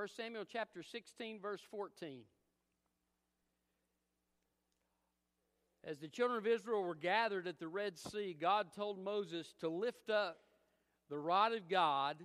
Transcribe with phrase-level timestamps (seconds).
[0.00, 2.20] 1 Samuel chapter 16, verse 14.
[5.84, 9.68] As the children of Israel were gathered at the Red Sea, God told Moses to
[9.68, 10.38] lift up
[11.10, 12.16] the rod of God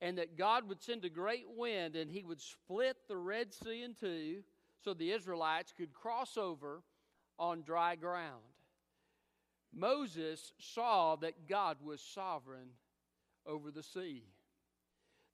[0.00, 3.82] and that God would send a great wind and he would split the Red Sea
[3.82, 4.42] in two
[4.82, 6.82] so the Israelites could cross over
[7.38, 8.40] on dry ground.
[9.74, 12.70] Moses saw that God was sovereign
[13.44, 14.24] over the sea.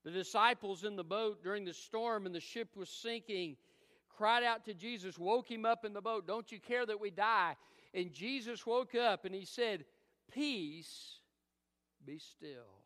[0.04, 3.56] The disciples in the boat during the storm and the ship was sinking
[4.16, 7.10] cried out to Jesus, woke him up in the boat, Don't you care that we
[7.10, 7.56] die?
[7.92, 9.84] And Jesus woke up and he said,
[10.32, 11.18] Peace,
[12.04, 12.82] be still.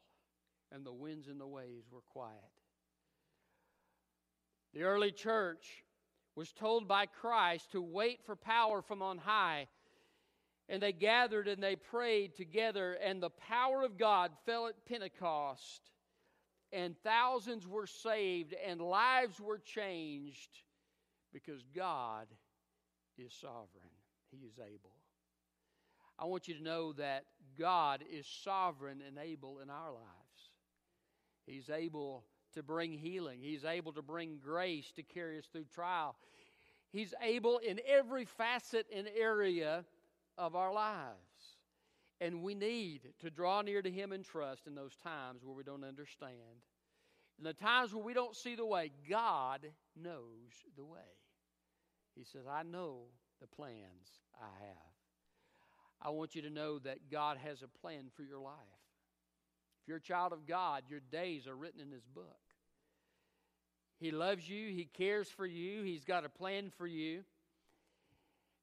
[0.72, 2.34] And the winds and the waves were quiet.
[4.74, 5.84] The early church
[6.34, 9.66] was told by Christ to wait for power from on high.
[10.68, 15.90] And they gathered and they prayed together, and the power of God fell at Pentecost,
[16.72, 20.50] and thousands were saved, and lives were changed
[21.32, 22.26] because God
[23.16, 23.90] is sovereign.
[24.30, 24.92] He is able.
[26.18, 27.24] I want you to know that
[27.58, 30.08] God is sovereign and able in our lives.
[31.46, 36.16] He's able to bring healing, He's able to bring grace to carry us through trial.
[36.90, 39.84] He's able in every facet and area
[40.38, 41.27] of our lives.
[42.20, 45.62] And we need to draw near to Him in trust in those times where we
[45.62, 46.34] don't understand.
[47.38, 49.60] In the times where we don't see the way, God
[49.96, 50.98] knows the way.
[52.16, 53.02] He says, I know
[53.40, 54.88] the plans I have.
[56.02, 58.54] I want you to know that God has a plan for your life.
[59.82, 62.24] If you're a child of God, your days are written in His book.
[64.00, 67.22] He loves you, He cares for you, He's got a plan for you.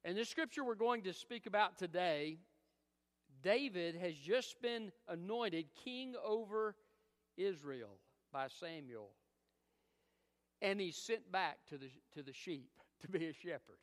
[0.04, 2.38] And the scripture we're going to speak about today,
[3.46, 6.76] David has just been anointed king over
[7.38, 8.00] Israel
[8.34, 9.12] by Samuel.
[10.64, 13.78] And he's sent back to the, to the sheep to be a shepherd.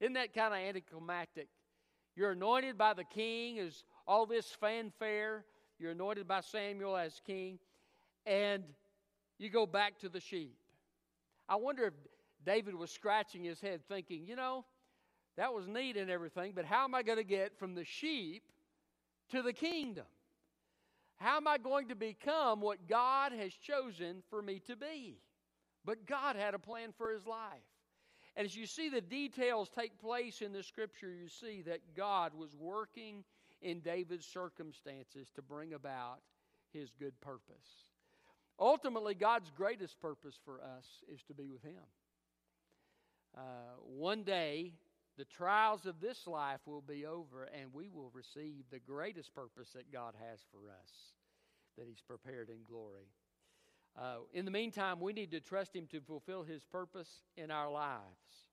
[0.00, 1.48] Isn't that kind of anticlimactic?
[2.14, 5.44] You're anointed by the king as all this fanfare.
[5.80, 7.58] You're anointed by Samuel as king,
[8.24, 8.62] and
[9.38, 10.56] you go back to the sheep.
[11.48, 11.94] I wonder if
[12.46, 14.64] David was scratching his head thinking, you know,
[15.36, 18.44] that was neat and everything, but how am I going to get from the sheep
[19.32, 20.06] to the kingdom?
[21.16, 25.18] How am I going to become what God has chosen for me to be?
[25.84, 27.60] But God had a plan for his life.
[28.36, 32.32] And as you see the details take place in the scripture, you see that God
[32.34, 33.24] was working
[33.60, 36.20] in David's circumstances to bring about
[36.72, 37.84] his good purpose.
[38.58, 41.82] Ultimately, God's greatest purpose for us is to be with him.
[43.36, 43.40] Uh,
[43.86, 44.72] one day,
[45.18, 49.70] the trials of this life will be over, and we will receive the greatest purpose
[49.74, 51.12] that God has for us
[51.76, 53.08] that He's prepared in glory.
[53.98, 57.70] Uh, in the meantime, we need to trust Him to fulfill His purpose in our
[57.70, 58.46] lives.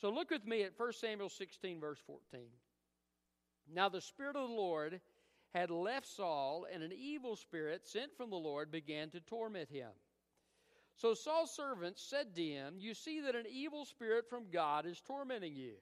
[0.00, 2.46] So look with me at 1 Samuel 16, verse 14.
[3.72, 5.00] Now the Spirit of the Lord
[5.54, 9.90] had left Saul, and an evil spirit sent from the Lord began to torment him.
[10.96, 15.00] So Saul's servants said to him, You see that an evil spirit from God is
[15.00, 15.72] tormenting you.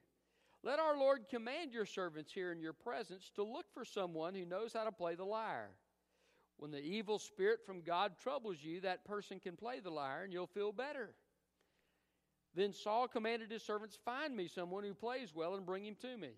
[0.63, 4.45] Let our Lord command your servants here in your presence to look for someone who
[4.45, 5.71] knows how to play the lyre.
[6.57, 10.33] When the evil spirit from God troubles you, that person can play the lyre and
[10.33, 11.15] you'll feel better.
[12.53, 16.17] Then Saul commanded his servants, Find me someone who plays well and bring him to
[16.17, 16.31] me.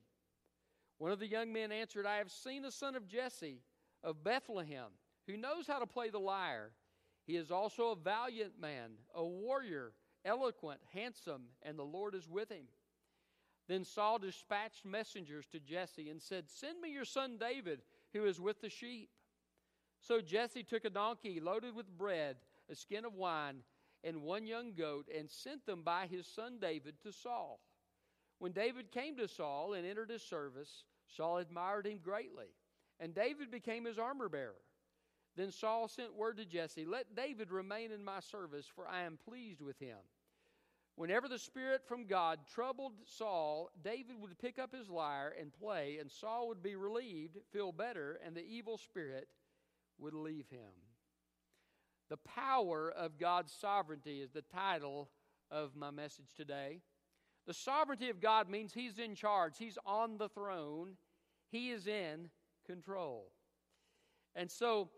[1.00, 3.64] One of the young men answered, I have seen a son of Jesse
[4.04, 4.92] of Bethlehem
[5.26, 6.74] who knows how to play the lyre.
[7.26, 9.94] He is also a valiant man, a warrior,
[10.24, 12.66] eloquent, handsome, and the Lord is with him.
[13.72, 17.80] Then Saul dispatched messengers to Jesse and said, Send me your son David,
[18.12, 19.08] who is with the sheep.
[20.02, 22.36] So Jesse took a donkey loaded with bread,
[22.70, 23.64] a skin of wine,
[24.04, 27.62] and one young goat, and sent them by his son David to Saul.
[28.40, 32.50] When David came to Saul and entered his service, Saul admired him greatly,
[33.00, 34.60] and David became his armor bearer.
[35.38, 39.18] Then Saul sent word to Jesse, Let David remain in my service, for I am
[39.26, 40.00] pleased with him.
[40.96, 45.98] Whenever the Spirit from God troubled Saul, David would pick up his lyre and play,
[46.00, 49.28] and Saul would be relieved, feel better, and the evil spirit
[49.98, 50.72] would leave him.
[52.10, 55.10] The power of God's sovereignty is the title
[55.50, 56.82] of my message today.
[57.48, 60.98] The sovereignty of God means He's in charge, He's on the throne,
[61.52, 62.30] He is in
[62.66, 63.32] control.
[64.36, 64.90] And so,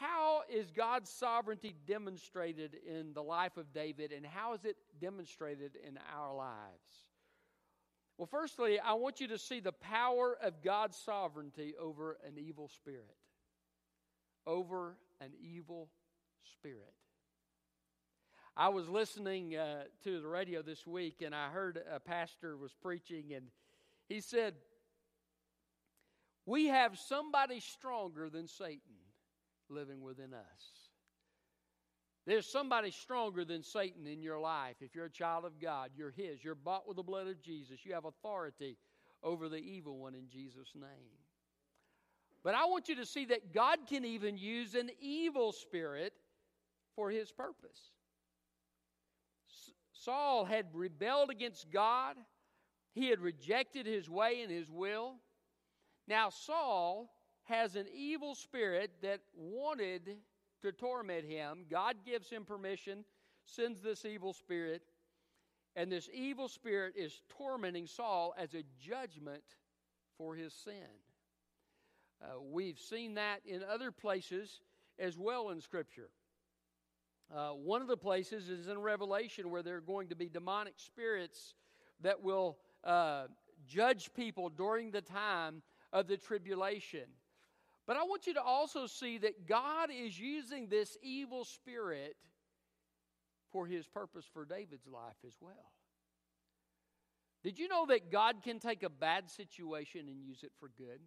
[0.00, 5.76] how is God's sovereignty demonstrated in the life of David, and how is it demonstrated
[5.86, 7.06] in our lives?
[8.18, 12.68] Well, firstly, I want you to see the power of God's sovereignty over an evil
[12.68, 13.16] spirit
[14.46, 15.88] over an evil
[16.56, 16.94] spirit.
[18.56, 22.72] I was listening uh, to the radio this week, and I heard a pastor was
[22.82, 23.46] preaching, and
[24.08, 24.54] he said,
[26.46, 28.99] "We have somebody stronger than Satan
[29.70, 30.90] living within us."
[32.26, 34.76] There's somebody stronger than Satan in your life.
[34.82, 36.44] If you're a child of God, you're His.
[36.44, 37.84] You're bought with the blood of Jesus.
[37.84, 38.76] You have authority
[39.22, 41.10] over the evil one in Jesus' name.
[42.42, 46.14] But I want you to see that God can even use an evil spirit
[46.94, 47.90] for His purpose.
[49.92, 52.16] Saul had rebelled against God,
[52.92, 55.16] he had rejected His way and His will.
[56.06, 57.12] Now, Saul
[57.50, 60.16] has an evil spirit that wanted
[60.62, 61.64] to torment him.
[61.70, 63.04] God gives him permission,
[63.44, 64.82] sends this evil spirit,
[65.76, 69.42] and this evil spirit is tormenting Saul as a judgment
[70.16, 70.74] for his sin.
[72.22, 74.60] Uh, we've seen that in other places
[74.98, 76.10] as well in Scripture.
[77.34, 80.74] Uh, one of the places is in Revelation where there are going to be demonic
[80.76, 81.54] spirits
[82.02, 83.24] that will uh,
[83.66, 85.62] judge people during the time
[85.92, 87.04] of the tribulation.
[87.90, 92.14] But I want you to also see that God is using this evil spirit
[93.50, 95.72] for his purpose for David's life as well.
[97.42, 101.00] Did you know that God can take a bad situation and use it for good?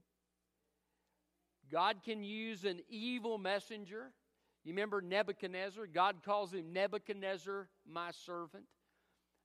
[1.72, 4.12] God can use an evil messenger.
[4.66, 5.88] You remember Nebuchadnezzar?
[5.88, 8.66] God calls him Nebuchadnezzar, my servant.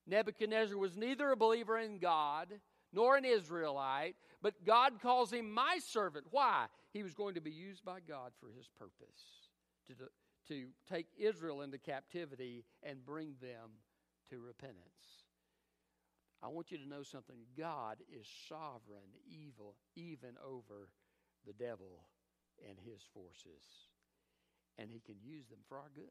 [0.08, 2.48] Nebuchadnezzar was neither a believer in God
[2.92, 6.26] nor an Israelite, but God calls him my servant.
[6.30, 6.66] Why?
[6.92, 9.48] He was going to be used by God for his purpose
[9.88, 9.94] to,
[10.48, 13.70] to take Israel into captivity and bring them
[14.30, 15.24] to repentance.
[16.42, 17.36] I want you to know something.
[17.56, 20.88] God is sovereign, evil, even over
[21.46, 22.06] the devil
[22.68, 23.64] and his forces.
[24.78, 26.04] And he can use them for our good.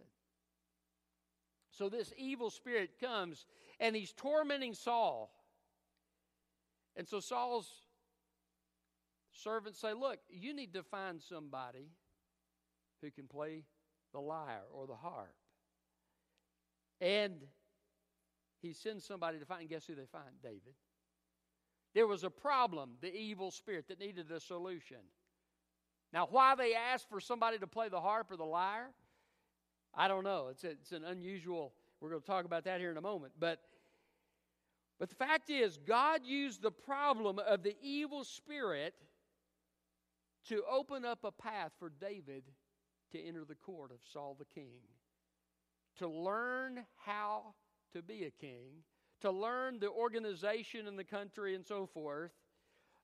[1.72, 3.46] So this evil spirit comes
[3.80, 5.32] and he's tormenting Saul.
[6.98, 7.70] And so Saul's
[9.32, 11.92] servants say, Look, you need to find somebody
[13.02, 13.64] who can play
[14.12, 15.36] the lyre or the harp.
[17.00, 17.36] And
[18.62, 20.42] he sends somebody to find, and guess who they find?
[20.42, 20.74] David.
[21.94, 24.98] There was a problem, the evil spirit, that needed a solution.
[26.14, 28.90] Now, why they asked for somebody to play the harp or the lyre,
[29.94, 30.48] I don't know.
[30.50, 33.34] It's, a, it's an unusual, we're going to talk about that here in a moment.
[33.40, 33.60] But
[35.00, 38.96] but the fact is, God used the problem of the evil spirit
[40.50, 42.44] to open up a path for David
[43.12, 44.82] to enter the court of Saul the king,
[45.98, 47.54] to learn how
[47.94, 48.84] to be a king,
[49.22, 52.32] to learn the organization in the country and so forth,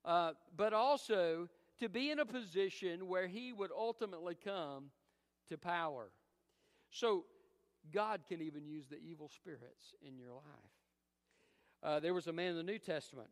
[0.06, 1.48] uh, but also
[1.80, 4.86] to be in a position where he would ultimately come
[5.50, 6.10] to power.
[6.92, 7.26] So,
[7.92, 10.83] God can even use the evil spirits in your life.
[11.84, 13.30] Uh, there was a man in the New Testament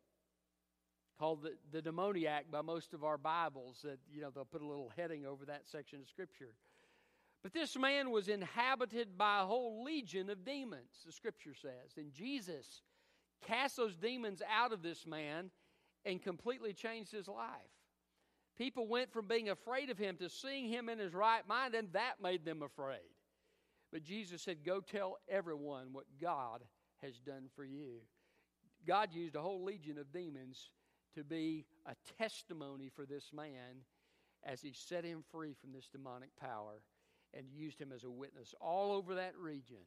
[1.18, 4.66] called the, the demoniac by most of our Bibles that, you know, they'll put a
[4.66, 6.54] little heading over that section of Scripture.
[7.42, 11.96] But this man was inhabited by a whole legion of demons, the Scripture says.
[11.96, 12.82] And Jesus
[13.46, 15.50] cast those demons out of this man
[16.04, 17.48] and completely changed his life.
[18.58, 21.92] People went from being afraid of him to seeing him in his right mind, and
[21.94, 22.98] that made them afraid.
[23.90, 26.62] But Jesus said, Go tell everyone what God
[27.02, 28.00] has done for you.
[28.86, 30.70] God used a whole legion of demons
[31.14, 33.84] to be a testimony for this man
[34.44, 36.82] as he set him free from this demonic power
[37.34, 39.84] and used him as a witness all over that region.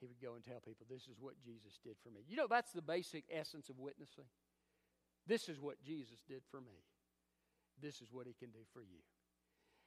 [0.00, 2.20] He would go and tell people, This is what Jesus did for me.
[2.28, 4.24] You know, that's the basic essence of witnessing.
[5.26, 6.84] This is what Jesus did for me.
[7.80, 9.00] This is what he can do for you.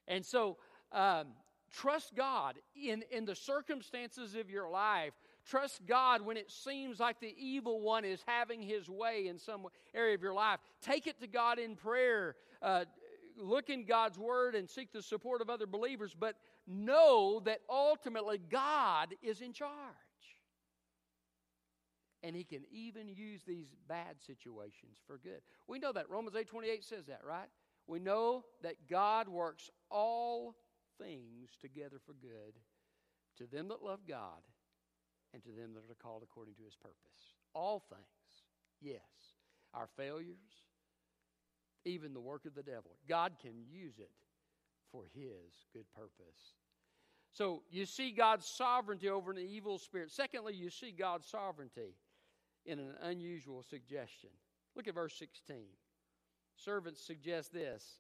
[0.08, 0.58] And so,
[0.92, 1.28] um,
[1.72, 5.14] trust God in, in the circumstances of your life
[5.50, 9.66] Trust God when it seems like the evil one is having his way in some
[9.96, 10.60] area of your life.
[10.80, 12.36] Take it to God in prayer.
[12.62, 12.86] Uh,
[13.36, 16.36] look in God's word and seek the support of other believers, but
[16.68, 19.72] know that ultimately God is in charge.
[22.22, 25.40] And he can even use these bad situations for good.
[25.68, 26.10] We know that.
[26.10, 27.48] Romans 8 28 says that, right?
[27.88, 30.56] We know that God works all
[31.02, 32.54] things together for good
[33.38, 34.42] to them that love God
[35.34, 37.36] and to them that are called according to his purpose.
[37.54, 38.44] All things,
[38.82, 39.00] yes.
[39.74, 40.66] Our failures,
[41.86, 42.92] even the work of the devil.
[43.08, 44.12] God can use it
[44.92, 46.54] for his good purpose.
[47.32, 50.12] So you see God's sovereignty over an evil spirit.
[50.12, 51.96] Secondly, you see God's sovereignty
[52.66, 54.30] in an unusual suggestion.
[54.76, 55.66] Look at verse 16.
[56.56, 58.00] Servants suggest this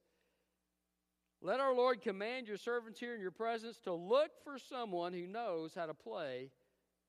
[1.41, 5.27] Let our Lord command your servants here in your presence to look for someone who
[5.27, 6.49] knows how to play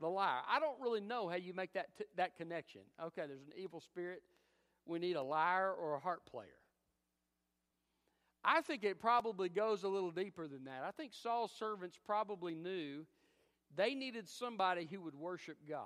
[0.01, 0.41] the lyre.
[0.49, 2.83] I don't really know how you make that, t- that connection.
[3.03, 4.23] Okay, there's an evil spirit.
[4.87, 6.49] We need a lyre or a harp player.
[8.43, 10.83] I think it probably goes a little deeper than that.
[10.87, 13.05] I think Saul's servants probably knew
[13.77, 15.85] they needed somebody who would worship God.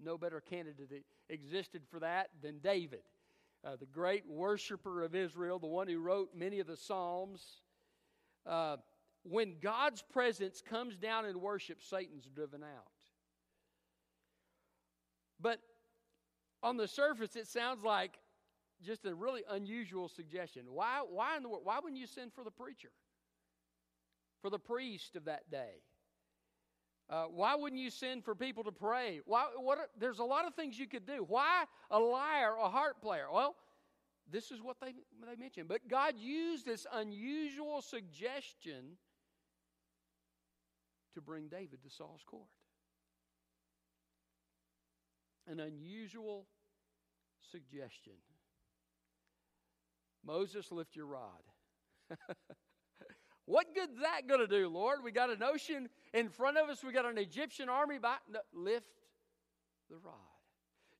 [0.00, 3.02] No better candidate existed for that than David,
[3.64, 7.44] uh, the great worshiper of Israel, the one who wrote many of the Psalms.
[8.46, 8.76] Uh,
[9.24, 12.86] when God's presence comes down in worship, Satan's driven out.
[15.40, 15.60] But
[16.62, 18.18] on the surface, it sounds like
[18.84, 20.66] just a really unusual suggestion.
[20.70, 21.62] Why, why in the world?
[21.64, 22.90] Why wouldn't you send for the preacher,
[24.42, 25.82] for the priest of that day?
[27.10, 29.20] Uh, why wouldn't you send for people to pray?
[29.24, 29.46] Why?
[29.56, 29.78] What?
[29.98, 31.24] There's a lot of things you could do.
[31.26, 33.26] Why a lyre, a harp player?
[33.32, 33.56] Well,
[34.30, 34.92] this is what they
[35.26, 35.68] they mentioned.
[35.68, 38.98] But God used this unusual suggestion
[41.14, 42.48] to bring David to Saul's court.
[45.50, 46.46] An unusual
[47.50, 48.14] suggestion.
[50.24, 51.42] Moses, lift your rod.
[53.46, 54.98] what good's that going to do, Lord?
[55.02, 57.98] We got an ocean in front of us, we got an Egyptian army.
[57.98, 58.86] By, no, lift
[59.88, 60.14] the rod.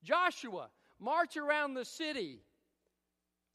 [0.03, 2.41] Joshua, march around the city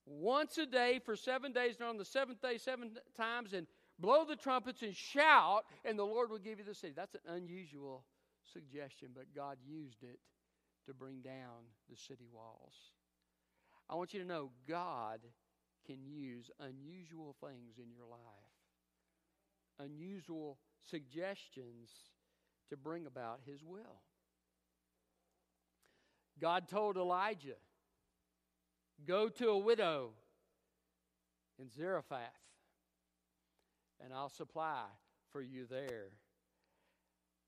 [0.06, 3.68] once a day for seven days, and on the seventh day, seven times, and
[4.00, 6.94] blow the trumpets and shout, and the Lord will give you the city.
[6.96, 8.04] That's an unusual
[8.52, 10.20] suggestion, but God used it
[10.86, 12.76] to bring down the city walls.
[13.90, 15.20] I want you to know God
[15.86, 18.20] can use unusual things in your life,
[19.80, 20.58] unusual
[20.90, 21.90] suggestions
[22.70, 24.02] to bring about His will.
[26.40, 27.58] God told Elijah,
[29.06, 30.12] Go to a widow
[31.60, 32.20] in Zarephath,
[34.04, 34.86] and I'll supply
[35.32, 36.12] for you there.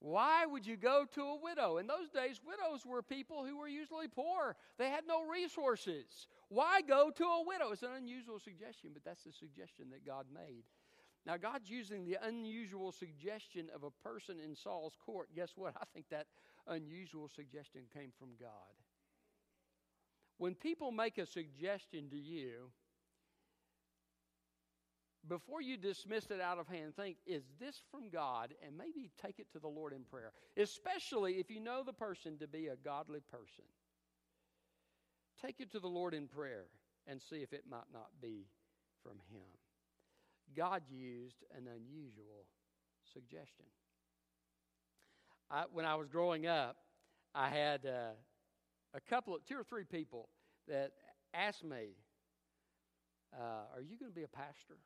[0.05, 1.77] Why would you go to a widow?
[1.77, 4.55] In those days, widows were people who were usually poor.
[4.77, 6.27] They had no resources.
[6.50, 7.71] Why go to a widow?
[7.71, 10.65] It's an unusual suggestion, but that's the suggestion that God made.
[11.25, 15.29] Now, God's using the unusual suggestion of a person in Saul's court.
[15.35, 15.74] Guess what?
[15.75, 16.27] I think that
[16.67, 18.75] unusual suggestion came from God.
[20.38, 22.69] When people make a suggestion to you,
[25.27, 28.53] before you dismiss it out of hand, think, is this from God?
[28.65, 32.38] And maybe take it to the Lord in prayer, especially if you know the person
[32.39, 33.65] to be a godly person.
[35.41, 36.65] Take it to the Lord in prayer
[37.08, 38.48] and see if it might not be
[39.03, 39.48] from Him.
[40.55, 42.46] God used an unusual
[43.13, 43.65] suggestion.
[45.50, 46.77] I, when I was growing up,
[47.34, 48.13] I had uh,
[48.94, 50.29] a couple of two or three people
[50.67, 50.91] that
[51.34, 51.98] asked me,
[53.34, 54.77] uh, "Are you going to be a pastor?"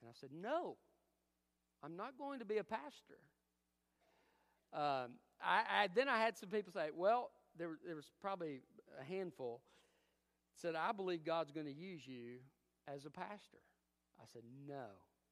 [0.00, 0.76] And I said, No,
[1.82, 3.18] I'm not going to be a pastor.
[4.72, 8.60] Um, I, I, then I had some people say, Well, there, there was probably
[9.00, 9.60] a handful
[10.60, 12.38] said, I believe God's going to use you
[12.86, 13.58] as a pastor.
[14.20, 14.84] I said, No,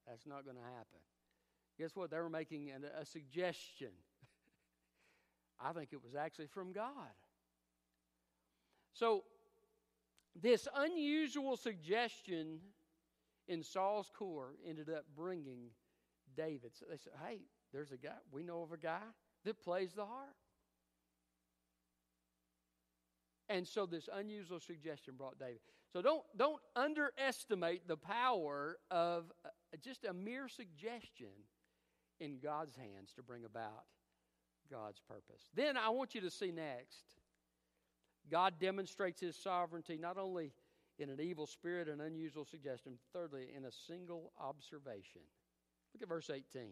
[0.07, 1.01] that's not going to happen.
[1.79, 2.11] Guess what?
[2.11, 3.91] They were making an, a suggestion.
[5.61, 7.13] I think it was actually from God.
[8.93, 9.25] So,
[10.41, 12.61] this unusual suggestion
[13.49, 15.71] in Saul's court ended up bringing
[16.37, 16.73] David.
[16.75, 17.40] So they said, Hey,
[17.73, 19.02] there's a guy, we know of a guy
[19.45, 20.37] that plays the harp.
[23.49, 25.61] And so this unusual suggestion brought David.
[25.90, 29.49] So don't, don't underestimate the power of uh,
[29.83, 31.33] just a mere suggestion
[32.21, 33.85] in God's hands to bring about
[34.71, 35.49] God's purpose.
[35.55, 37.05] Then I want you to see next
[38.31, 40.52] God demonstrates his sovereignty not only
[40.99, 42.99] in an evil spirit, an unusual suggestion.
[43.12, 45.23] Thirdly, in a single observation.
[45.95, 46.71] Look at verse 18.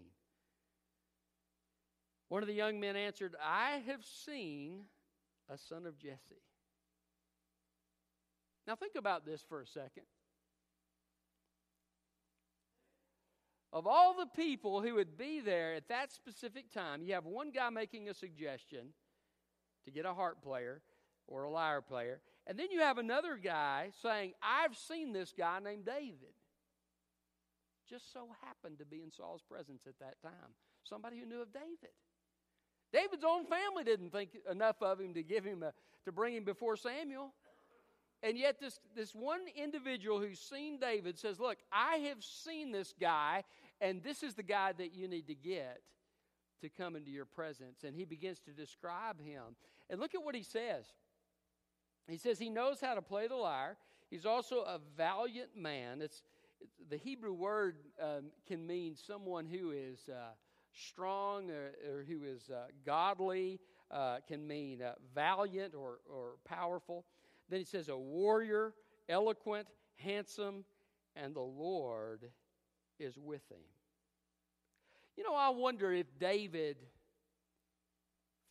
[2.28, 4.87] One of the young men answered, I have seen
[5.49, 6.42] a son of Jesse.
[8.66, 10.02] Now, think about this for a second.
[13.73, 17.50] Of all the people who would be there at that specific time, you have one
[17.50, 18.88] guy making a suggestion
[19.85, 20.83] to get a harp player
[21.28, 25.59] or a lyre player, and then you have another guy saying, I've seen this guy
[25.59, 26.35] named David.
[27.88, 30.55] Just so happened to be in Saul's presence at that time.
[30.85, 31.95] Somebody who knew of David.
[32.93, 35.73] David's own family didn't think enough of him to give him a,
[36.05, 37.33] to bring him before Samuel.
[38.23, 42.95] And yet, this, this one individual who's seen David says, Look, I have seen this
[42.99, 43.45] guy,
[43.81, 45.81] and this is the guy that you need to get
[46.62, 47.85] to come into your presence.
[47.85, 49.57] And he begins to describe him.
[49.91, 50.87] And look at what he says.
[52.08, 53.76] He says he knows how to play the lyre.
[54.10, 56.00] He's also a valiant man.
[56.00, 56.22] It's,
[56.88, 60.30] the Hebrew word um, can mean someone who is uh,
[60.72, 63.58] strong or, or who is uh, godly,
[63.90, 67.04] uh, can mean uh, valiant or, or powerful.
[67.48, 68.72] Then he says a warrior,
[69.08, 70.64] eloquent, handsome,
[71.14, 72.30] and the Lord
[72.98, 73.58] is with him.
[75.16, 76.76] You know, I wonder if David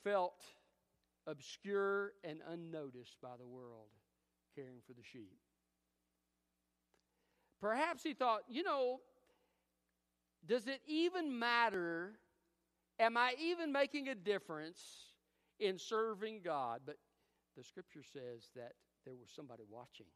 [0.03, 0.43] felt
[1.27, 3.87] obscure and unnoticed by the world
[4.55, 5.37] caring for the sheep.
[7.61, 8.99] Perhaps he thought, you know,
[10.45, 12.13] does it even matter?
[12.99, 14.79] Am I even making a difference
[15.59, 16.81] in serving God?
[16.85, 16.97] But
[17.57, 18.73] the scripture says that
[19.05, 20.07] there was somebody watching.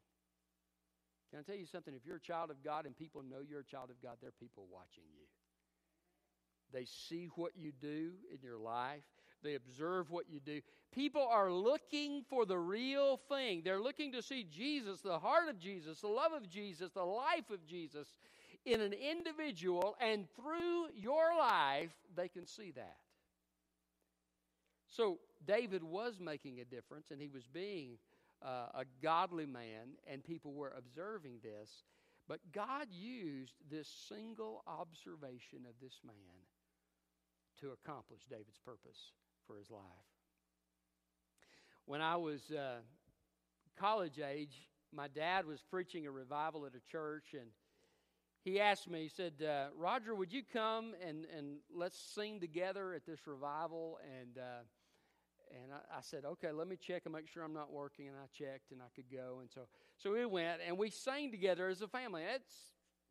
[1.30, 1.94] Can I tell you something?
[1.94, 4.28] If you're a child of God and people know you're a child of God, there
[4.28, 5.26] are people watching you.
[6.72, 9.04] They see what you do in your life.
[9.42, 10.60] They observe what you do.
[10.92, 13.62] People are looking for the real thing.
[13.64, 17.50] They're looking to see Jesus, the heart of Jesus, the love of Jesus, the life
[17.50, 18.14] of Jesus
[18.66, 22.96] in an individual, and through your life, they can see that.
[24.86, 27.96] So, David was making a difference, and he was being
[28.42, 31.84] uh, a godly man, and people were observing this.
[32.28, 36.14] But God used this single observation of this man
[37.60, 39.12] to accomplish David's purpose
[39.50, 39.80] for his life.
[41.86, 42.78] When I was uh,
[43.78, 47.50] college age, my dad was preaching a revival at a church, and
[48.44, 52.94] he asked me, he said, uh, Roger, would you come and, and let's sing together
[52.94, 53.98] at this revival?
[54.20, 54.62] And, uh,
[55.62, 58.06] and I, I, said, okay, let me check and make sure I'm not working.
[58.06, 59.38] And I checked and I could go.
[59.40, 59.62] And so,
[59.98, 62.22] so we went and we sang together as a family.
[62.22, 62.42] It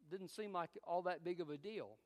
[0.10, 1.98] didn't seem like all that big of a deal.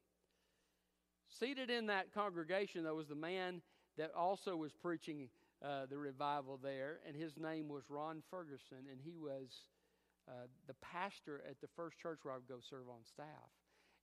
[1.39, 3.61] Seated in that congregation, there was the man
[3.97, 5.29] that also was preaching
[5.63, 9.67] uh, the revival there, and his name was Ron Ferguson, and he was
[10.27, 13.51] uh, the pastor at the first church where I would go serve on staff.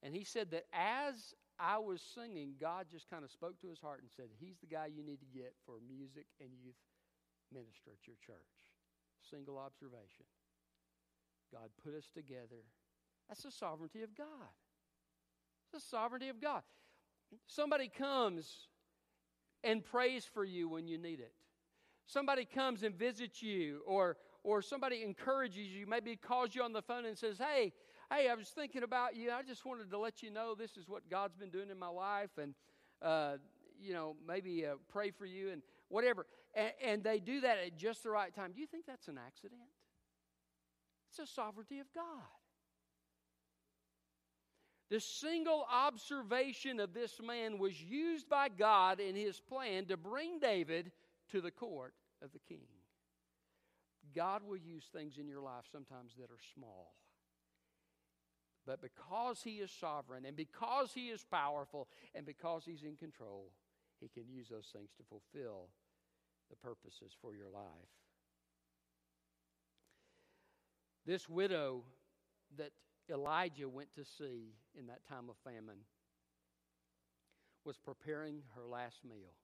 [0.02, 3.80] And he said that as I was singing, God just kind of spoke to his
[3.80, 6.80] heart and said, He's the guy you need to get for music and youth
[7.52, 8.56] minister at your church.
[9.30, 10.24] Single observation.
[11.52, 12.64] God put us together.
[13.28, 14.54] That's the sovereignty of God.
[15.62, 16.62] It's the sovereignty of God.
[17.46, 18.68] Somebody comes
[19.64, 21.32] and prays for you when you need it.
[22.06, 26.82] Somebody comes and visits you, or, or somebody encourages you, maybe calls you on the
[26.82, 27.72] phone and says, Hey,
[28.12, 29.30] hey, I was thinking about you.
[29.30, 31.88] I just wanted to let you know this is what God's been doing in my
[31.88, 32.54] life, and,
[33.00, 33.34] uh,
[33.80, 36.26] you know, maybe uh, pray for you and whatever.
[36.54, 38.52] And, and they do that at just the right time.
[38.52, 39.60] Do you think that's an accident?
[41.10, 42.04] It's a sovereignty of God.
[44.90, 50.40] The single observation of this man was used by God in his plan to bring
[50.40, 50.90] David
[51.30, 52.66] to the court of the king.
[54.14, 56.94] God will use things in your life sometimes that are small.
[58.66, 63.52] But because He is sovereign and because He is powerful and because He's in control,
[64.00, 65.68] He can use those things to fulfill
[66.50, 67.62] the purposes for your life.
[71.06, 71.84] This widow
[72.58, 72.72] that
[73.10, 75.78] Elijah went to see in that time of famine
[77.64, 79.34] was preparing her last meal.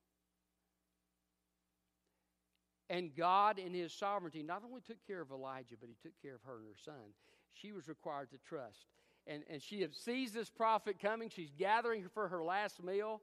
[2.88, 6.36] And God, in His sovereignty, not only took care of Elijah, but He took care
[6.36, 7.12] of her and her son.
[7.52, 8.86] She was required to trust.
[9.26, 11.28] And, and she sees this prophet coming.
[11.28, 13.20] She's gathering for her last meal.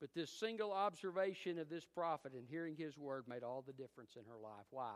[0.00, 4.16] But this single observation of this prophet and hearing his word made all the difference
[4.16, 4.66] in her life.
[4.70, 4.94] Why?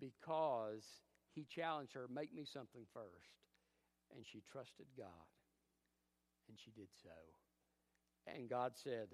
[0.00, 0.84] Because
[1.34, 3.30] he challenged her, Make me something first
[4.14, 5.28] and she trusted God.
[6.48, 7.10] And she did so.
[8.26, 9.08] And God said,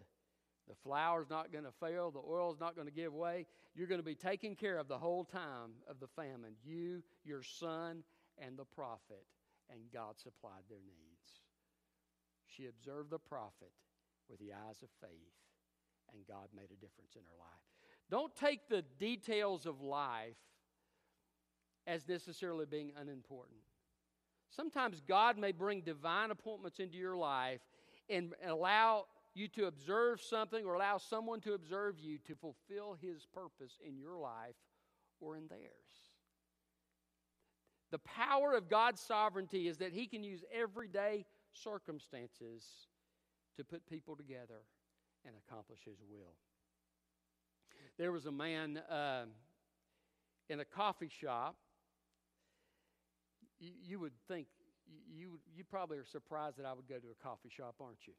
[0.67, 3.47] The flour's not going to fail, the oil's not going to give way.
[3.75, 6.55] You're going to be taken care of the whole time of the famine.
[6.65, 8.03] You, your son,
[8.39, 9.25] and the prophet.
[9.71, 11.43] And God supplied their needs.
[12.47, 13.73] She observed the prophet
[14.29, 15.37] with the eyes of faith,
[16.13, 17.49] and God made a difference in her life.
[18.11, 20.37] Don't take the details of life
[21.87, 23.61] as necessarily being unimportant.
[24.51, 27.61] Sometimes God may bring divine appointments into your life
[28.09, 33.27] and allow you to observe something or allow someone to observe you to fulfill his
[33.27, 34.57] purpose in your life
[35.21, 35.63] or in theirs.
[37.91, 42.65] The power of God's sovereignty is that he can use everyday circumstances
[43.57, 44.63] to put people together
[45.25, 46.35] and accomplish his will.
[47.99, 49.25] There was a man uh,
[50.49, 51.57] in a coffee shop
[53.59, 54.47] you, you would think,
[55.11, 58.15] you, you probably are surprised that I would go to a coffee shop, aren't you?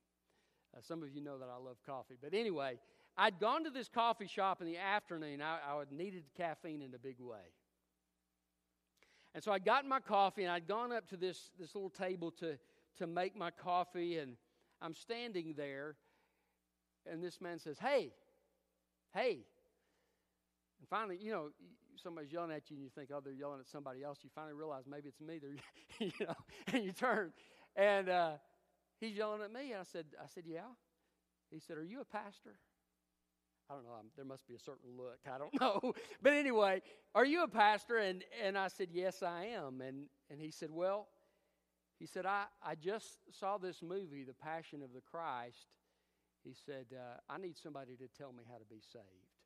[0.75, 2.15] Uh, some of you know that I love coffee.
[2.21, 2.79] But anyway,
[3.17, 5.41] I'd gone to this coffee shop in the afternoon.
[5.41, 7.53] I, I needed caffeine in a big way.
[9.33, 12.31] And so I'd gotten my coffee and I'd gone up to this, this little table
[12.39, 12.57] to,
[12.97, 14.17] to make my coffee.
[14.17, 14.35] And
[14.81, 15.95] I'm standing there
[17.09, 18.11] and this man says, Hey,
[19.13, 19.39] hey.
[20.79, 21.49] And finally, you know,
[22.01, 24.19] somebody's yelling at you and you think, oh, they're yelling at somebody else.
[24.23, 25.39] You finally realize maybe it's me.
[25.39, 25.55] They're,
[25.99, 26.35] you know,
[26.73, 27.31] and you turn
[27.75, 28.31] and uh,
[28.99, 29.71] he's yelling at me.
[29.71, 30.69] And I said, I said, yeah.
[31.51, 32.55] He said, are you a pastor?
[33.69, 33.93] I don't know.
[33.99, 35.19] I'm, there must be a certain look.
[35.31, 35.93] I don't know.
[36.21, 36.81] But anyway,
[37.15, 37.97] are you a pastor?
[37.97, 39.81] And, and I said, yes, I am.
[39.81, 41.07] And, and he said, well,
[41.99, 45.67] he said, I, I just saw this movie, The Passion of the Christ.
[46.43, 49.38] He said, uh, I need somebody to tell me how to be saved.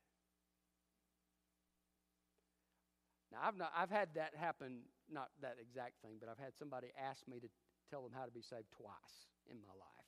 [3.43, 7.27] I've, not, I've had that happen, not that exact thing, but I've had somebody ask
[7.27, 7.47] me to
[7.89, 10.03] tell them how to be saved twice in my life.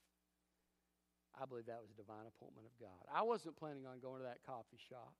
[1.39, 3.03] I believe that was a divine appointment of God.
[3.13, 5.13] I wasn't planning on going to that coffee shop.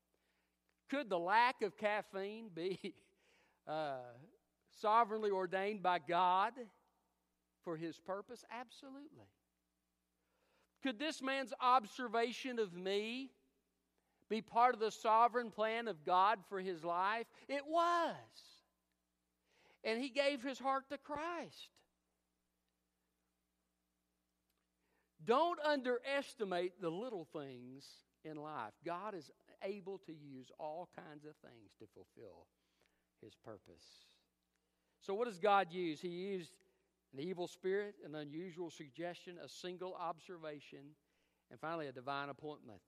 [0.90, 2.96] Could the lack of caffeine be
[3.68, 3.98] uh,
[4.80, 6.54] sovereignly ordained by God
[7.66, 8.46] for his purpose?
[8.50, 9.28] Absolutely.
[10.82, 13.32] Could this man's observation of me
[14.30, 17.26] be part of the sovereign plan of God for his life?
[17.48, 18.16] It was.
[19.84, 21.70] And he gave his heart to Christ.
[25.24, 27.86] Don't underestimate the little things
[28.24, 28.74] in life.
[28.86, 29.32] God is
[29.64, 32.46] able to use all kinds of things to fulfill
[33.22, 33.86] his purpose.
[35.02, 36.00] So, what does God use?
[36.00, 36.52] He used
[37.14, 40.80] an evil spirit, an unusual suggestion, a single observation,
[41.50, 42.80] and finally a divine appointment.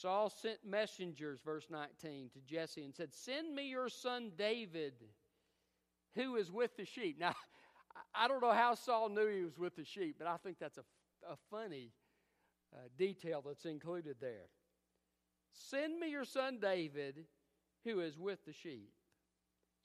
[0.00, 4.94] Saul sent messengers, verse 19, to Jesse and said, Send me your son David,
[6.14, 7.18] who is with the sheep.
[7.18, 7.34] Now,
[8.14, 10.78] I don't know how Saul knew he was with the sheep, but I think that's
[10.78, 10.84] a,
[11.30, 11.92] a funny
[12.74, 14.48] uh, detail that's included there.
[15.52, 17.24] Send me your son David,
[17.84, 18.90] who is with the sheep.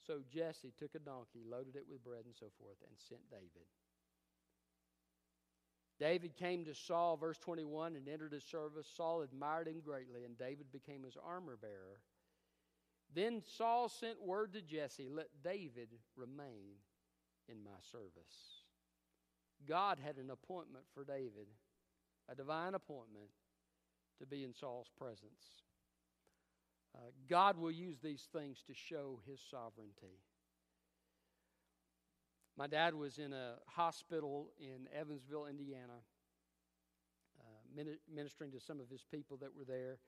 [0.06, 3.66] So Jesse took a donkey, loaded it with bread and so forth, and sent David.
[6.02, 8.88] David came to Saul, verse 21, and entered his service.
[8.96, 12.00] Saul admired him greatly, and David became his armor bearer.
[13.14, 16.74] Then Saul sent word to Jesse, Let David remain
[17.48, 18.64] in my service.
[19.64, 21.46] God had an appointment for David,
[22.28, 23.30] a divine appointment
[24.18, 25.62] to be in Saul's presence.
[26.96, 30.18] Uh, God will use these things to show his sovereignty.
[32.56, 36.00] My dad was in a hospital in Evansville, Indiana,
[37.40, 37.82] uh,
[38.14, 39.98] ministering to some of his people that were there.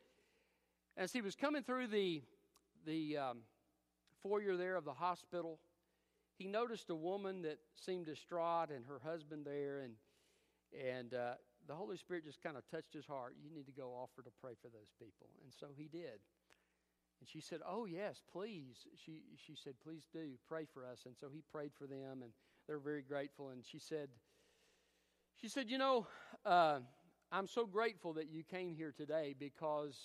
[0.96, 2.22] As he was coming through the,
[2.84, 3.38] the um,
[4.22, 5.58] foyer there of the hospital,
[6.38, 9.94] he noticed a woman that seemed distraught and her husband there, and,
[10.78, 11.34] and uh,
[11.66, 13.34] the Holy Spirit just kind of touched his heart.
[13.42, 15.28] You need to go offer to pray for those people.
[15.42, 16.20] And so he did.
[17.24, 18.86] And she said, Oh, yes, please.
[19.02, 20.32] She, she said, Please do.
[20.46, 21.04] Pray for us.
[21.06, 22.32] And so he prayed for them, and
[22.66, 23.48] they're very grateful.
[23.48, 24.08] And she said,
[25.40, 26.06] she said, You know,
[26.44, 26.80] uh,
[27.32, 29.98] I'm so grateful that you came here today because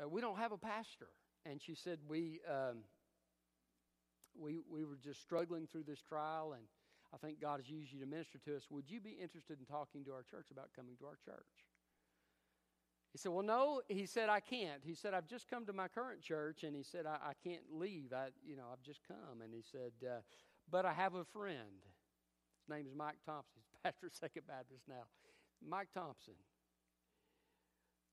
[0.00, 1.08] uh, we don't have a pastor.
[1.44, 2.38] And she said, We.
[2.48, 2.84] Um,
[4.38, 6.62] we, we were just struggling through this trial, and
[7.10, 8.64] I think God has used you to minister to us.
[8.68, 11.64] Would you be interested in talking to our church about coming to our church?
[13.16, 13.80] He said, Well, no.
[13.88, 14.82] He said, I can't.
[14.84, 17.62] He said, I've just come to my current church, and he said, I, I can't
[17.72, 18.12] leave.
[18.12, 19.40] I, you know, I've just come.
[19.42, 20.20] And he said, uh,
[20.70, 21.80] But I have a friend.
[21.80, 23.62] His name is Mike Thompson.
[23.64, 25.08] He's pastor of Second Baptist now.
[25.66, 26.34] Mike Thompson.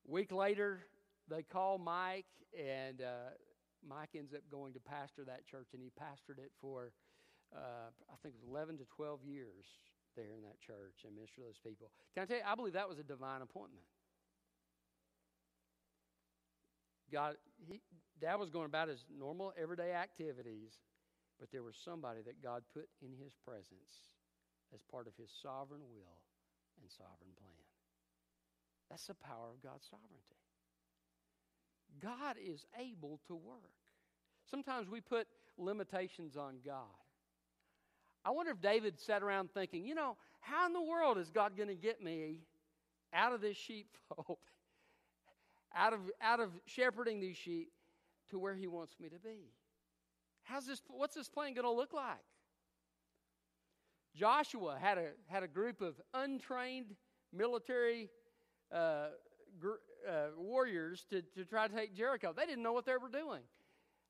[0.07, 0.85] Week later,
[1.29, 3.35] they call Mike, and uh,
[3.85, 6.93] Mike ends up going to pastor that church, and he pastored it for,
[7.53, 9.65] uh, I think it was 11 to 12 years
[10.15, 11.91] there in that church and ministered to those people.
[12.13, 13.83] Can I tell you, I believe that was a divine appointment.
[17.13, 17.35] God,
[17.67, 17.81] he,
[18.19, 20.79] Dad was going about his normal everyday activities,
[21.39, 24.11] but there was somebody that God put in his presence
[24.73, 26.19] as part of his sovereign will
[26.81, 27.51] and sovereign plan.
[28.89, 30.41] That's the power of God's sovereignty.
[32.01, 33.71] God is able to work.
[34.49, 36.87] Sometimes we put limitations on God.
[38.25, 41.55] I wonder if David sat around thinking, you know, how in the world is God
[41.55, 42.39] going to get me
[43.13, 44.37] out of this sheepfold?
[45.75, 47.71] out of, out of shepherding these sheep
[48.29, 49.51] to where he wants me to be.
[50.43, 52.17] How's this, what's this plan going to look like?
[54.15, 56.95] Joshua had a, had a group of untrained
[57.31, 58.09] military
[58.71, 59.07] uh,
[59.59, 62.33] gr- uh, warriors to, to try to take Jericho.
[62.35, 63.41] They didn't know what they were doing.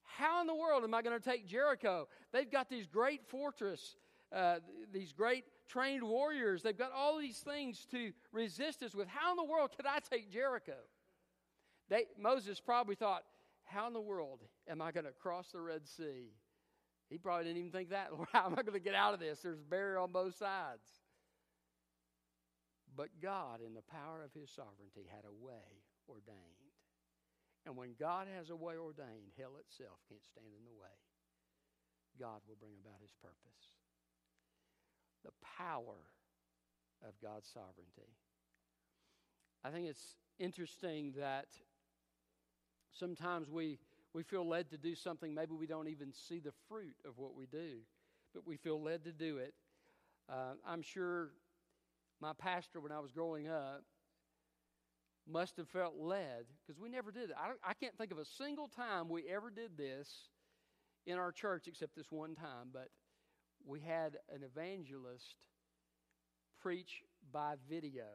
[0.03, 2.07] How in the world am I going to take Jericho?
[2.33, 3.95] They've got these great fortress,
[4.35, 4.57] uh,
[4.91, 6.61] these great trained warriors.
[6.61, 9.07] They've got all these things to resist us with.
[9.07, 10.75] How in the world could I take Jericho?
[11.89, 13.23] They, Moses probably thought,
[13.65, 16.31] How in the world am I going to cross the Red Sea?
[17.09, 18.09] He probably didn't even think that.
[18.31, 19.39] How am I going to get out of this?
[19.41, 20.83] There's a barrier on both sides.
[22.95, 26.77] But God, in the power of his sovereignty, had a way ordained.
[27.65, 30.93] And when God has a way ordained, hell itself can't stand in the way.
[32.19, 33.79] God will bring about his purpose.
[35.23, 36.05] The power
[37.01, 38.11] of God's sovereignty.
[39.63, 41.47] I think it's interesting that
[42.93, 43.79] sometimes we,
[44.13, 47.35] we feel led to do something, maybe we don't even see the fruit of what
[47.35, 47.79] we do,
[48.33, 49.53] but we feel led to do it.
[50.29, 51.29] Uh, I'm sure
[52.21, 53.83] my pastor, when I was growing up,
[55.29, 57.35] must have felt led because we never did it.
[57.37, 60.09] I, I can't think of a single time we ever did this
[61.05, 62.89] in our church except this one time, but
[63.65, 65.35] we had an evangelist
[66.61, 68.05] preach by video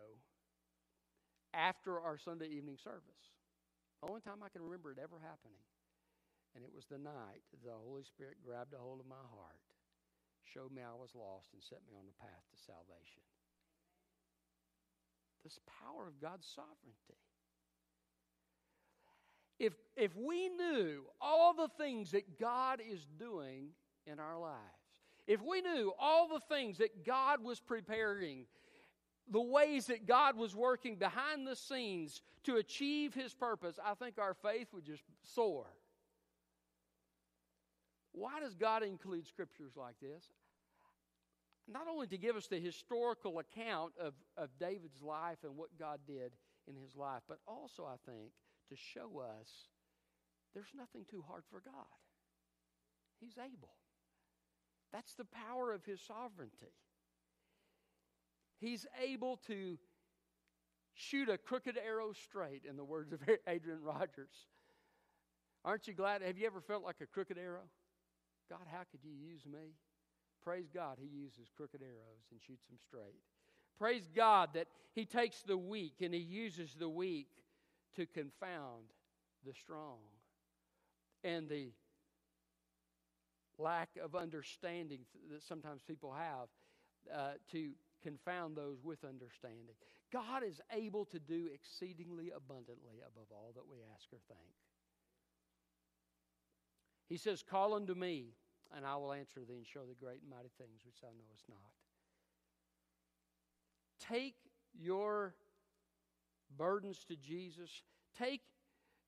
[1.55, 3.38] after our Sunday evening service.
[4.03, 5.63] Only time I can remember it ever happening.
[6.55, 9.63] And it was the night the Holy Spirit grabbed a hold of my heart,
[10.45, 13.23] showed me I was lost, and set me on the path to salvation.
[15.45, 17.21] This power of God's sovereignty.
[19.59, 23.71] If, if we knew all the things that God is doing
[24.07, 24.59] in our lives,
[25.27, 28.47] if we knew all the things that God was preparing
[29.31, 34.19] the ways that God was working behind the scenes to achieve his purpose, I think
[34.19, 35.67] our faith would just soar.
[38.13, 40.25] Why does God include scriptures like this?
[41.71, 46.01] Not only to give us the historical account of, of David's life and what God
[46.07, 46.33] did
[46.67, 48.31] in his life, but also, I think,
[48.71, 49.69] to show us
[50.55, 51.87] there's nothing too hard for God.
[53.21, 53.75] He's able.
[54.93, 56.73] That's the power of his sovereignty.
[58.61, 59.79] He's able to
[60.95, 64.47] shoot a crooked arrow straight, in the words of Adrian Rogers.
[65.65, 66.23] Aren't you glad?
[66.23, 67.69] Have you ever felt like a crooked arrow?
[68.51, 69.75] God, how could you use me?
[70.43, 73.21] Praise God, He uses crooked arrows and shoots them straight.
[73.79, 77.29] Praise God that He takes the weak and He uses the weak
[77.97, 78.85] to confound
[79.47, 79.99] the strong.
[81.23, 81.73] And the
[83.59, 86.49] lack of understanding that sometimes people have
[87.15, 87.71] uh, to
[88.09, 89.77] confound those with understanding.
[90.11, 94.55] God is able to do exceedingly abundantly above all that we ask or think.
[97.09, 98.33] He says, Call unto me,
[98.75, 101.49] and I will answer thee and show thee great and mighty things which thou knowest
[101.49, 101.59] not.
[104.01, 104.37] Take
[104.79, 105.35] your
[106.57, 107.83] burdens to Jesus.
[108.19, 108.41] Take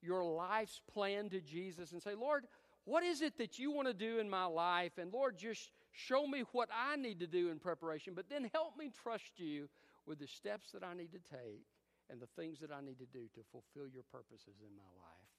[0.03, 2.47] your life's plan to Jesus and say, Lord,
[2.85, 4.93] what is it that you want to do in my life?
[4.99, 8.77] And Lord, just show me what I need to do in preparation, but then help
[8.77, 9.69] me trust you
[10.07, 11.67] with the steps that I need to take
[12.11, 15.35] and the things that I need to do to fulfill your purposes in my life.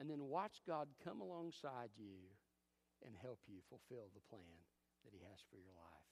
[0.00, 2.28] And then watch God come alongside you
[3.04, 4.60] and help you fulfill the plan
[5.04, 6.08] that He has for your life.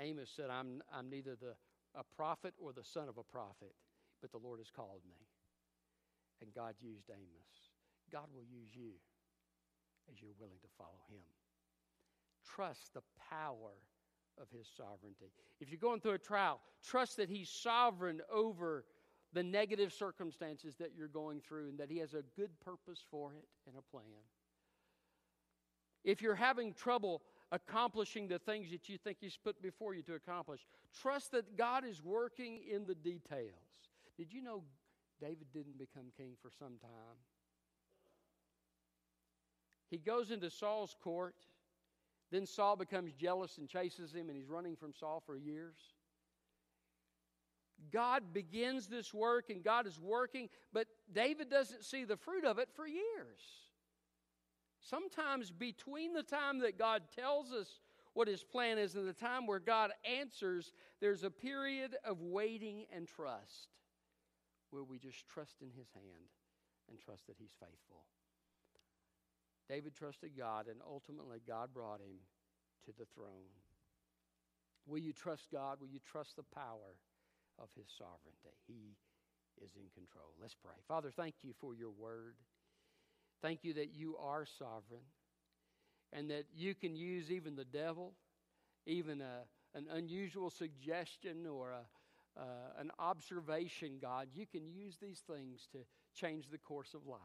[0.00, 1.54] Amos said, I'm, I'm neither the,
[1.94, 3.74] a prophet or the son of a prophet,
[4.20, 5.18] but the Lord has called me.
[6.42, 7.54] And God used Amos.
[8.10, 8.98] God will use you
[10.10, 11.22] as you're willing to follow Him.
[12.44, 13.72] Trust the power
[14.40, 15.32] of His sovereignty.
[15.60, 18.84] If you're going through a trial, trust that He's sovereign over
[19.32, 23.34] the negative circumstances that you're going through and that He has a good purpose for
[23.34, 24.04] it and a plan.
[26.04, 30.14] If you're having trouble accomplishing the things that you think He's put before you to
[30.14, 30.60] accomplish,
[31.00, 33.52] trust that God is working in the details.
[34.16, 34.62] Did you know
[35.20, 37.16] David didn't become king for some time?
[39.90, 41.36] He goes into Saul's court.
[42.30, 45.76] Then Saul becomes jealous and chases him, and he's running from Saul for years.
[47.92, 52.58] God begins this work, and God is working, but David doesn't see the fruit of
[52.58, 53.40] it for years.
[54.80, 57.80] Sometimes between the time that God tells us
[58.12, 62.84] what his plan is and the time where God answers, there's a period of waiting
[62.94, 63.68] and trust
[64.70, 66.30] where we just trust in his hand
[66.88, 68.04] and trust that he's faithful.
[69.68, 72.20] David trusted God, and ultimately, God brought him
[72.84, 73.48] to the throne.
[74.86, 75.78] Will you trust God?
[75.80, 76.96] Will you trust the power
[77.58, 78.56] of his sovereignty?
[78.66, 78.96] He
[79.64, 80.34] is in control.
[80.40, 80.74] Let's pray.
[80.86, 82.34] Father, thank you for your word.
[83.40, 85.04] Thank you that you are sovereign
[86.12, 88.12] and that you can use even the devil,
[88.86, 89.42] even a,
[89.74, 94.28] an unusual suggestion or a, uh, an observation, God.
[94.34, 95.78] You can use these things to
[96.14, 97.22] change the course of lives.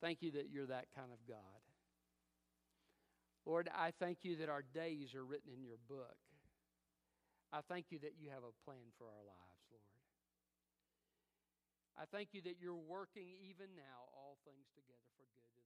[0.00, 1.60] Thank you that you're that kind of God.
[3.46, 6.18] Lord, I thank you that our days are written in your book.
[7.52, 9.86] I thank you that you have a plan for our lives, Lord.
[11.96, 15.65] I thank you that you're working even now all things together for good.